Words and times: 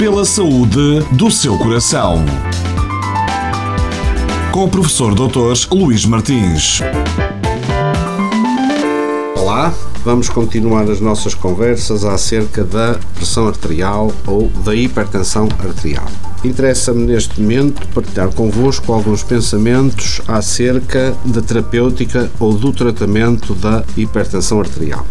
pela 0.00 0.24
saúde 0.24 1.00
do 1.12 1.30
seu 1.30 1.58
coração. 1.58 2.24
Com 4.50 4.64
o 4.64 4.68
professor 4.68 5.14
Dr. 5.14 5.52
Luís 5.70 6.06
Martins. 6.06 6.80
Olá, 9.36 9.74
vamos 10.04 10.28
continuar 10.28 10.90
as 10.90 11.00
nossas 11.00 11.34
conversas 11.34 12.04
acerca 12.04 12.64
da 12.64 12.98
pressão 13.14 13.46
arterial 13.46 14.12
ou 14.26 14.48
da 14.64 14.74
hipertensão 14.74 15.48
arterial. 15.58 16.06
Interessa-me 16.42 17.06
neste 17.06 17.40
momento 17.40 17.86
partilhar 17.88 18.32
convosco 18.32 18.92
alguns 18.92 19.22
pensamentos 19.22 20.22
acerca 20.26 21.14
da 21.24 21.42
terapêutica 21.42 22.30
ou 22.40 22.54
do 22.54 22.72
tratamento 22.72 23.54
da 23.54 23.84
hipertensão 23.96 24.58
arterial. 24.58 25.06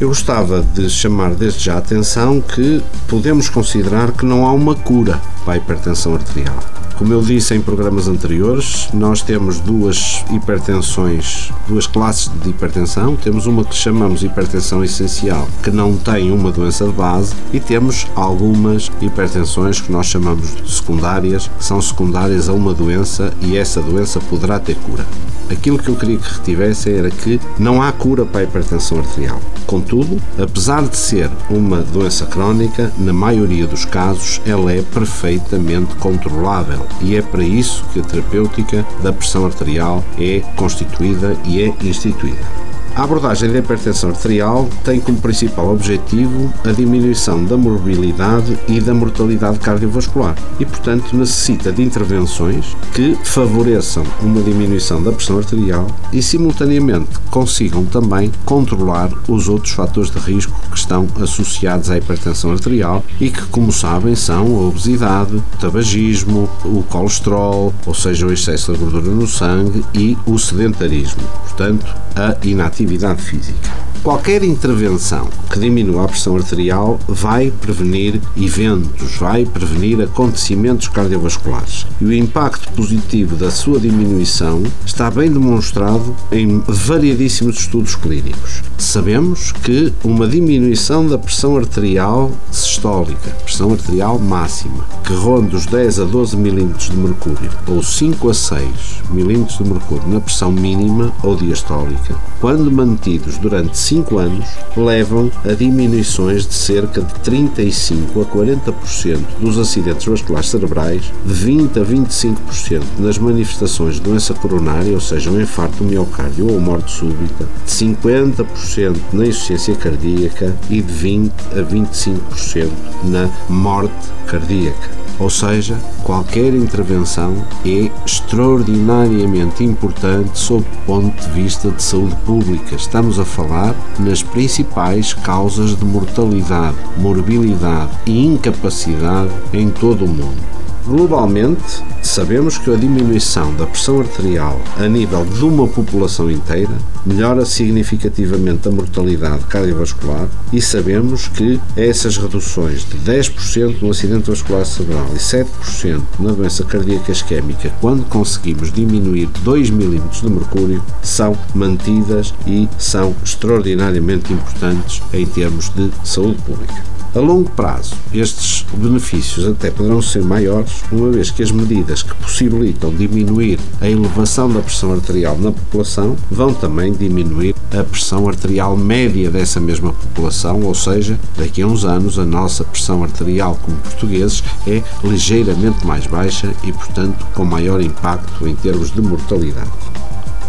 Eu 0.00 0.08
gostava 0.08 0.62
de 0.62 0.88
chamar 0.88 1.34
desde 1.34 1.64
já 1.64 1.74
a 1.74 1.78
atenção 1.78 2.40
que 2.40 2.80
podemos 3.08 3.48
considerar 3.48 4.12
que 4.12 4.24
não 4.24 4.46
há 4.46 4.52
uma 4.52 4.76
cura 4.76 5.20
para 5.44 5.54
a 5.54 5.56
hipertensão 5.56 6.14
arterial. 6.14 6.79
Como 7.00 7.14
eu 7.14 7.22
disse 7.22 7.54
em 7.54 7.62
programas 7.62 8.08
anteriores, 8.08 8.90
nós 8.92 9.22
temos 9.22 9.58
duas 9.58 10.22
hipertensões, 10.30 11.50
duas 11.66 11.86
classes 11.86 12.30
de 12.42 12.50
hipertensão. 12.50 13.16
Temos 13.16 13.46
uma 13.46 13.64
que 13.64 13.74
chamamos 13.74 14.22
hipertensão 14.22 14.84
essencial, 14.84 15.48
que 15.62 15.70
não 15.70 15.96
tem 15.96 16.30
uma 16.30 16.52
doença 16.52 16.84
de 16.84 16.92
base, 16.92 17.34
e 17.54 17.58
temos 17.58 18.06
algumas 18.14 18.90
hipertensões 19.00 19.80
que 19.80 19.90
nós 19.90 20.08
chamamos 20.08 20.54
de 20.54 20.70
secundárias, 20.70 21.48
que 21.56 21.64
são 21.64 21.80
secundárias 21.80 22.50
a 22.50 22.52
uma 22.52 22.74
doença 22.74 23.32
e 23.40 23.56
essa 23.56 23.80
doença 23.80 24.20
poderá 24.20 24.60
ter 24.60 24.76
cura. 24.76 25.06
Aquilo 25.50 25.78
que 25.78 25.88
eu 25.88 25.96
queria 25.96 26.16
que 26.16 26.32
retivessem 26.32 26.94
era 26.94 27.10
que 27.10 27.40
não 27.58 27.82
há 27.82 27.90
cura 27.92 28.24
para 28.24 28.40
a 28.40 28.44
hipertensão 28.44 28.98
arterial. 28.98 29.40
Contudo, 29.66 30.20
apesar 30.38 30.82
de 30.82 30.96
ser 30.96 31.30
uma 31.50 31.78
doença 31.78 32.24
crónica, 32.26 32.92
na 32.98 33.12
maioria 33.12 33.66
dos 33.66 33.84
casos 33.84 34.40
ela 34.46 34.72
é 34.72 34.82
perfeitamente 34.82 35.94
controlável 35.96 36.86
e 37.00 37.16
é 37.16 37.22
para 37.22 37.42
isso 37.42 37.84
que 37.92 38.00
a 38.00 38.02
terapêutica 38.02 38.86
da 39.02 39.12
pressão 39.12 39.44
arterial 39.44 40.04
é 40.18 40.40
constituída 40.56 41.36
e 41.44 41.62
é 41.62 41.74
instituída. 41.82 42.69
A 43.00 43.04
abordagem 43.04 43.50
da 43.50 43.60
hipertensão 43.60 44.10
arterial 44.10 44.68
tem 44.84 45.00
como 45.00 45.16
principal 45.16 45.72
objetivo 45.72 46.52
a 46.62 46.70
diminuição 46.70 47.42
da 47.46 47.56
morbilidade 47.56 48.58
e 48.68 48.78
da 48.78 48.92
mortalidade 48.92 49.58
cardiovascular 49.58 50.36
e, 50.58 50.66
portanto, 50.66 51.16
necessita 51.16 51.72
de 51.72 51.82
intervenções 51.82 52.76
que 52.92 53.16
favoreçam 53.24 54.04
uma 54.20 54.42
diminuição 54.42 55.02
da 55.02 55.12
pressão 55.12 55.38
arterial 55.38 55.86
e, 56.12 56.20
simultaneamente, 56.20 57.18
consigam 57.30 57.86
também 57.86 58.30
controlar 58.44 59.08
os 59.26 59.48
outros 59.48 59.72
fatores 59.72 60.10
de 60.10 60.18
risco 60.18 60.52
que 60.70 60.76
estão 60.76 61.08
associados 61.22 61.90
à 61.90 61.96
hipertensão 61.96 62.52
arterial 62.52 63.02
e 63.18 63.30
que, 63.30 63.46
como 63.46 63.72
sabem, 63.72 64.14
são 64.14 64.44
a 64.44 64.68
obesidade, 64.68 65.36
o 65.36 65.42
tabagismo, 65.58 66.50
o 66.66 66.82
colesterol, 66.82 67.72
ou 67.86 67.94
seja, 67.94 68.26
o 68.26 68.32
excesso 68.32 68.74
de 68.74 68.78
gordura 68.78 69.10
no 69.10 69.26
sangue 69.26 69.82
e 69.94 70.18
o 70.26 70.38
sedentarismo. 70.38 71.22
Portanto, 71.44 71.86
a 72.14 72.36
inatividade 72.44 72.89
física. 73.16 73.70
Qualquer 74.02 74.42
intervenção 74.42 75.28
que 75.50 75.60
diminua 75.60 76.04
a 76.04 76.08
pressão 76.08 76.34
arterial 76.34 76.98
vai 77.06 77.50
prevenir 77.50 78.18
eventos, 78.34 79.16
vai 79.16 79.44
prevenir 79.44 80.00
acontecimentos 80.00 80.88
cardiovasculares. 80.88 81.86
E 82.00 82.06
o 82.06 82.12
impacto 82.12 82.72
positivo 82.72 83.36
da 83.36 83.50
sua 83.50 83.78
diminuição 83.78 84.62
está 84.86 85.10
bem 85.10 85.30
demonstrado 85.30 86.16
em 86.32 86.62
variadíssimos 86.66 87.58
estudos 87.58 87.94
clínicos. 87.94 88.62
Sabemos 88.78 89.52
que 89.52 89.92
uma 90.02 90.26
diminuição 90.26 91.06
da 91.06 91.18
pressão 91.18 91.58
arterial 91.58 92.32
sistólica, 92.80 93.30
pressão 93.44 93.72
arterial 93.72 94.18
máxima, 94.18 94.86
que 95.04 95.12
ronda 95.12 95.54
os 95.54 95.66
10 95.66 96.00
a 96.00 96.04
12 96.04 96.34
milímetros 96.34 96.88
de 96.88 96.96
mercúrio 96.96 97.50
ou 97.68 97.82
5 97.82 98.30
a 98.30 98.34
6 98.34 98.62
milímetros 99.10 99.58
de 99.58 99.64
mercúrio 99.64 100.08
na 100.08 100.18
pressão 100.18 100.50
mínima 100.50 101.12
ou 101.22 101.36
diastólica, 101.36 102.16
quando 102.40 102.72
mantidos 102.72 103.36
durante 103.36 103.76
5 103.76 104.18
anos, 104.18 104.46
levam 104.74 105.30
a 105.44 105.52
diminuições 105.52 106.46
de 106.46 106.54
cerca 106.54 107.02
de 107.02 107.12
35 107.20 108.22
a 108.22 108.24
40% 108.24 109.18
dos 109.38 109.58
acidentes 109.58 110.06
vasculares 110.06 110.48
cerebrais, 110.48 111.02
de 111.26 111.34
20 111.34 111.78
a 111.78 111.84
25% 111.84 112.82
nas 112.98 113.18
manifestações 113.18 113.96
de 113.96 114.00
doença 114.00 114.32
coronária, 114.32 114.94
ou 114.94 115.00
seja, 115.00 115.30
um 115.30 115.38
infarto 115.38 115.84
miocárdio 115.84 116.50
ou 116.50 116.58
morte 116.58 116.90
súbita, 116.92 117.46
de 117.66 117.70
50% 117.70 118.96
na 119.12 119.26
insuficiência 119.26 119.74
cardíaca 119.74 120.56
e 120.70 120.80
de 120.80 120.92
20 120.92 121.32
a 121.52 121.62
25% 121.62 122.69
na 123.04 123.28
morte 123.48 124.10
cardíaca. 124.26 125.00
Ou 125.18 125.28
seja, 125.28 125.78
qualquer 126.02 126.54
intervenção 126.54 127.44
é 127.64 127.90
extraordinariamente 128.06 129.62
importante 129.62 130.38
sob 130.38 130.62
o 130.62 130.86
ponto 130.86 131.22
de 131.22 131.30
vista 131.32 131.70
de 131.70 131.82
saúde 131.82 132.16
pública. 132.24 132.74
Estamos 132.74 133.18
a 133.18 133.24
falar 133.24 133.74
nas 133.98 134.22
principais 134.22 135.12
causas 135.12 135.76
de 135.76 135.84
mortalidade, 135.84 136.76
morbilidade 136.96 137.90
e 138.06 138.24
incapacidade 138.24 139.30
em 139.52 139.68
todo 139.68 140.06
o 140.06 140.08
mundo. 140.08 140.59
Globalmente, 140.86 141.84
sabemos 142.02 142.56
que 142.56 142.72
a 142.72 142.76
diminuição 142.76 143.54
da 143.54 143.66
pressão 143.66 144.00
arterial 144.00 144.60
a 144.78 144.88
nível 144.88 145.24
de 145.24 145.44
uma 145.44 145.68
população 145.68 146.30
inteira 146.30 146.72
melhora 147.04 147.44
significativamente 147.44 148.66
a 148.66 148.72
mortalidade 148.72 149.44
cardiovascular 149.44 150.26
e 150.52 150.60
sabemos 150.60 151.28
que 151.28 151.60
essas 151.76 152.16
reduções 152.16 152.84
de 152.88 152.98
10% 152.98 153.82
no 153.82 153.90
acidente 153.90 154.30
vascular 154.30 154.64
cerebral 154.64 155.06
e 155.14 155.18
7% 155.18 156.02
na 156.18 156.32
doença 156.32 156.64
cardíaca 156.64 157.12
isquémica, 157.12 157.70
quando 157.80 158.04
conseguimos 158.08 158.72
diminuir 158.72 159.28
2 159.42 159.70
mm 159.70 160.00
de 160.22 160.30
mercúrio, 160.30 160.82
são 161.02 161.36
mantidas 161.54 162.34
e 162.46 162.68
são 162.78 163.14
extraordinariamente 163.22 164.32
importantes 164.32 165.02
em 165.12 165.26
termos 165.26 165.68
de 165.70 165.90
saúde 166.04 166.40
pública. 166.42 166.99
A 167.12 167.18
longo 167.18 167.50
prazo, 167.50 167.96
estes 168.14 168.64
benefícios 168.72 169.44
até 169.44 169.68
poderão 169.68 170.00
ser 170.00 170.22
maiores, 170.22 170.70
uma 170.92 171.10
vez 171.10 171.28
que 171.28 171.42
as 171.42 171.50
medidas 171.50 172.04
que 172.04 172.14
possibilitam 172.14 172.94
diminuir 172.94 173.58
a 173.80 173.90
elevação 173.90 174.48
da 174.48 174.60
pressão 174.60 174.92
arterial 174.92 175.36
na 175.36 175.50
população 175.50 176.16
vão 176.30 176.54
também 176.54 176.92
diminuir 176.92 177.52
a 177.76 177.82
pressão 177.82 178.28
arterial 178.28 178.76
média 178.76 179.28
dessa 179.28 179.58
mesma 179.58 179.92
população, 179.92 180.62
ou 180.62 180.72
seja, 180.72 181.18
daqui 181.36 181.62
a 181.62 181.66
uns 181.66 181.84
anos 181.84 182.16
a 182.16 182.24
nossa 182.24 182.62
pressão 182.62 183.02
arterial 183.02 183.58
como 183.60 183.76
portugueses 183.78 184.44
é 184.64 184.80
ligeiramente 185.02 185.84
mais 185.84 186.06
baixa 186.06 186.52
e, 186.62 186.72
portanto, 186.72 187.26
com 187.34 187.44
maior 187.44 187.80
impacto 187.80 188.46
em 188.46 188.54
termos 188.54 188.92
de 188.92 189.02
mortalidade. 189.02 189.68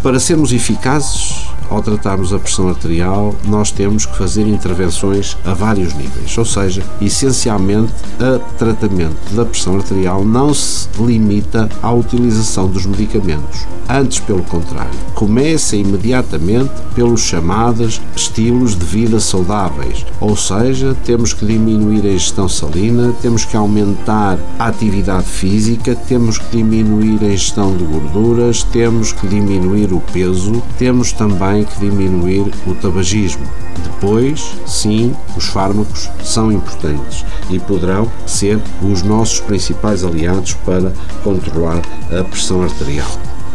Para 0.03 0.19
sermos 0.19 0.53
eficazes, 0.53 1.50
ao 1.71 1.81
tratarmos 1.81 2.33
a 2.33 2.37
pressão 2.37 2.67
arterial, 2.67 3.33
nós 3.45 3.71
temos 3.71 4.05
que 4.05 4.17
fazer 4.17 4.45
intervenções 4.45 5.37
a 5.45 5.53
vários 5.53 5.93
níveis, 5.93 6.37
ou 6.37 6.43
seja, 6.43 6.83
essencialmente, 7.01 7.93
o 8.19 8.39
tratamento 8.57 9.33
da 9.33 9.45
pressão 9.45 9.77
arterial 9.77 10.25
não 10.25 10.53
se 10.53 10.89
limita 10.99 11.69
à 11.81 11.91
utilização 11.91 12.67
dos 12.67 12.85
medicamentos. 12.85 13.65
Antes, 13.89 14.19
pelo 14.19 14.43
contrário, 14.43 14.91
começa 15.15 15.75
imediatamente 15.75 16.71
pelos 16.93 17.21
chamados 17.21 18.01
estilos 18.15 18.77
de 18.77 18.85
vida 18.85 19.19
saudáveis, 19.19 20.05
ou 20.19 20.35
seja, 20.35 20.95
temos 21.05 21.33
que 21.33 21.45
diminuir 21.45 22.05
a 22.05 22.13
ingestão 22.13 22.49
salina, 22.49 23.13
temos 23.21 23.45
que 23.45 23.55
aumentar 23.55 24.37
a 24.59 24.67
atividade 24.67 25.25
física, 25.25 25.95
temos 25.95 26.37
que 26.37 26.57
diminuir 26.57 27.19
a 27.21 27.27
ingestão 27.27 27.75
de 27.75 27.83
gorduras, 27.83 28.63
temos 28.63 29.11
que 29.11 29.27
diminuir 29.27 29.93
o 29.93 29.99
peso, 29.99 30.61
temos 30.77 31.11
também 31.11 31.60
tem 31.61 31.65
que 31.65 31.79
diminuir 31.79 32.51
o 32.65 32.73
tabagismo. 32.75 33.45
Depois, 33.83 34.53
sim, 34.65 35.13
os 35.35 35.45
fármacos 35.45 36.09
são 36.23 36.51
importantes 36.51 37.23
e 37.49 37.59
poderão 37.59 38.11
ser 38.25 38.59
os 38.81 39.03
nossos 39.03 39.39
principais 39.39 40.03
aliados 40.03 40.53
para 40.65 40.91
controlar 41.23 41.81
a 42.11 42.23
pressão 42.23 42.63
arterial. 42.63 43.09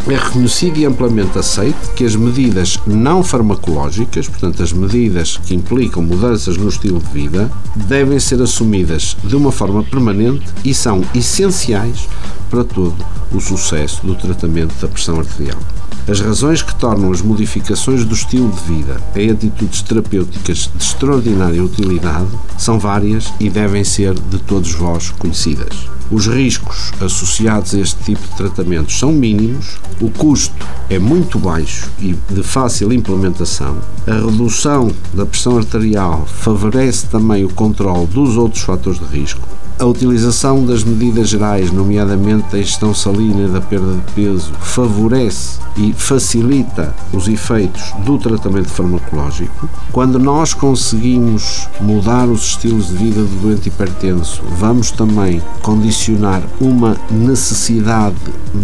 É 0.08 0.14
reconhecido 0.14 0.78
e 0.78 0.84
amplamente 0.84 1.36
aceito 1.36 1.92
que 1.94 2.04
as 2.04 2.14
medidas 2.14 2.78
não 2.86 3.24
farmacológicas, 3.24 4.28
portanto, 4.28 4.62
as 4.62 4.72
medidas 4.72 5.36
que 5.36 5.52
implicam 5.52 6.00
mudanças 6.00 6.56
no 6.56 6.68
estilo 6.68 7.00
de 7.00 7.10
vida, 7.10 7.50
devem 7.74 8.20
ser 8.20 8.40
assumidas 8.40 9.16
de 9.24 9.34
uma 9.34 9.50
forma 9.50 9.82
permanente 9.82 10.44
e 10.64 10.72
são 10.72 11.02
essenciais 11.12 12.08
para 12.50 12.64
todo 12.64 12.96
o 13.32 13.40
sucesso 13.40 14.06
do 14.06 14.14
tratamento 14.14 14.74
da 14.80 14.88
pressão 14.88 15.18
arterial. 15.18 15.58
As 16.08 16.20
razões 16.20 16.62
que 16.62 16.74
tornam 16.76 17.10
as 17.10 17.20
modificações 17.20 18.04
do 18.04 18.14
estilo 18.14 18.50
de 18.50 18.60
vida 18.74 19.00
em 19.16 19.30
atitudes 19.30 19.82
terapêuticas 19.82 20.70
de 20.72 20.82
extraordinária 20.82 21.62
utilidade 21.62 22.28
são 22.56 22.78
várias 22.78 23.32
e 23.40 23.50
devem 23.50 23.82
ser 23.82 24.14
de 24.14 24.38
todos 24.38 24.72
vós 24.72 25.10
conhecidas. 25.10 25.88
os 26.10 26.26
riscos 26.28 26.92
associados 27.00 27.74
a 27.74 27.80
este 27.80 28.02
tipo 28.04 28.22
de 28.22 28.36
tratamentos 28.36 28.98
são 28.98 29.12
mínimos, 29.12 29.78
o 30.00 30.10
custo 30.10 30.66
é 30.88 30.98
muito 30.98 31.38
baixo 31.38 31.90
e 31.98 32.14
de 32.30 32.42
fácil 32.42 32.92
implementação, 32.92 33.78
a 34.06 34.14
redução 34.14 34.90
da 35.12 35.26
pressão 35.26 35.58
arterial 35.58 36.24
favorece 36.26 37.06
também 37.06 37.44
o 37.44 37.48
controle 37.48 38.06
dos 38.06 38.36
outros 38.36 38.62
fatores 38.62 39.00
de 39.00 39.06
risco, 39.06 39.46
a 39.78 39.84
utilização 39.84 40.64
das 40.64 40.82
medidas 40.82 41.28
gerais, 41.28 41.70
nomeadamente 41.70 42.56
a 42.56 42.58
ingestão 42.58 42.94
salina 42.94 43.48
da 43.48 43.60
perda 43.60 43.94
de 43.94 44.12
peso, 44.12 44.52
favorece 44.60 45.58
e 45.76 45.92
facilita 45.92 46.94
os 47.12 47.28
efeitos 47.28 47.92
do 48.04 48.18
tratamento 48.18 48.68
farmacológico. 48.68 49.68
Quando 49.92 50.18
nós 50.18 50.54
conseguimos 50.54 51.68
mudar 51.80 52.26
os 52.26 52.42
estilos 52.42 52.88
de 52.88 52.94
vida 52.94 53.22
do 53.22 53.42
doente 53.42 53.68
hipertenso, 53.68 54.42
vamos 54.58 54.90
também 54.90 55.42
condicionar 55.62 56.42
uma 56.60 56.96
necessidade 57.10 58.16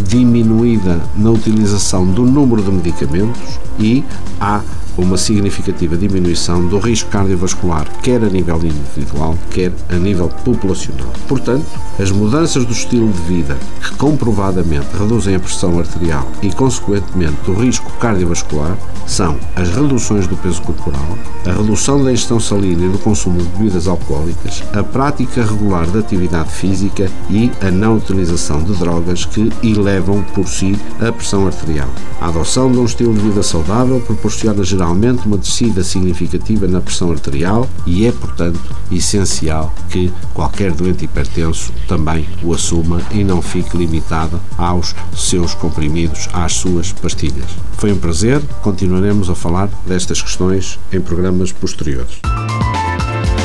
diminuída 0.07 1.01
na 1.17 1.31
utilização 1.31 2.07
do 2.07 2.25
número 2.25 2.63
de 2.63 2.71
medicamentos 2.71 3.61
e 3.79 4.03
há 4.41 4.63
uma 4.97 5.17
significativa 5.17 5.97
diminuição 5.97 6.67
do 6.67 6.79
risco 6.79 7.11
cardiovascular, 7.11 7.87
quer 8.03 8.23
a 8.23 8.29
nível 8.29 8.57
individual, 8.57 9.37
quer 9.51 9.73
a 9.89 9.97
nível 9.97 10.29
populacional. 10.45 11.13
Portanto, 11.29 11.67
as 11.99 12.11
mudanças 12.11 12.65
do 12.65 12.73
estilo 12.73 13.09
de 13.09 13.21
vida, 13.23 13.57
que 13.83 13.95
comprovadamente 13.97 14.89
reduzem 14.99 15.35
a 15.35 15.41
pressão 15.41 15.79
arterial 15.79 16.27
e, 16.43 16.51
consequentemente, 16.51 17.51
o 17.51 17.55
risco 17.55 17.91
cardiovascular, 17.99 18.77
são 19.07 19.37
as 19.57 19.69
reduções 19.69 20.27
do 20.27 20.37
peso 20.37 20.63
corporal, 20.63 21.19
a 21.45 21.53
redução 21.53 22.03
da 22.03 22.13
ingestão 22.13 22.39
salina 22.39 22.87
e 22.87 22.89
do 22.89 22.99
consumo 22.99 23.39
de 23.43 23.49
bebidas 23.49 23.89
alcoólicas, 23.89 24.63
a 24.73 24.83
prática 24.83 25.45
regular 25.45 25.87
de 25.87 25.99
atividade 25.99 26.51
física 26.51 27.11
e 27.29 27.51
a 27.61 27.71
não 27.71 27.97
utilização 27.97 28.63
de 28.63 28.73
drogas 28.75 29.25
que 29.25 29.53
elevam 29.63 30.23
por 30.35 30.49
si 30.49 30.77
a 31.01 31.13
pressão 31.13 31.47
arterial. 31.47 31.89
A 32.21 32.29
adoção 32.29 32.71
de 32.71 32.79
um 32.79 32.85
estilo 32.85 33.13
de 33.15 33.21
vida 33.21 33.43
saudável 33.43 34.01
proporciona 34.01 34.63
geralmente 34.83 35.27
uma 35.27 35.39
descida 35.39 35.85
significativa 35.85 36.67
na 36.67 36.81
pressão 36.81 37.13
arterial 37.13 37.69
e 37.87 38.05
é, 38.05 38.11
portanto, 38.11 38.61
essencial 38.91 39.73
que 39.89 40.13
qualquer 40.35 40.73
doente 40.73 41.05
hipertenso 41.05 41.73
também 41.87 42.29
o 42.43 42.53
assuma 42.53 43.01
e 43.13 43.23
não 43.23 43.41
fique 43.41 43.77
limitado 43.77 44.41
aos 44.59 44.93
seus 45.17 45.55
comprimidos, 45.55 46.29
às 46.33 46.55
suas 46.55 46.91
pastilhas. 46.91 47.47
Foi 47.79 47.93
um 47.93 47.97
prazer, 47.97 48.43
continuaremos 48.61 49.31
a 49.31 49.37
falar 49.37 49.69
destas 49.87 50.21
questões 50.21 50.81
em 50.93 51.01
programas 51.01 51.53
posteriores. 51.53 52.19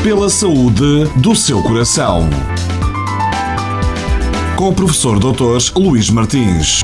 Pela 0.02 0.32
saúde 0.32 1.06
do 1.18 1.36
seu 1.36 1.62
coração. 1.62 2.28
Com 4.56 4.70
o 4.70 4.74
professor 4.74 5.20
Dr. 5.20 5.78
Luís 5.80 6.10
Martins. 6.10 6.82